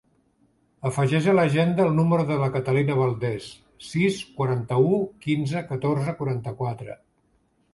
[0.89, 3.51] Afegeix a l'agenda el número de la Catalina Valdes:
[3.89, 6.99] sis, quaranta-u, quinze, catorze, quaranta-quatre.